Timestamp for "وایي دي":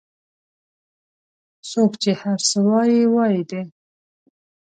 3.13-3.61